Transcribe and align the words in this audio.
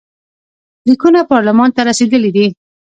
لیکونه 0.87 1.19
پارلمان 1.31 1.69
ته 1.75 1.81
رسېدلي 1.89 2.31
دي. 2.35 2.47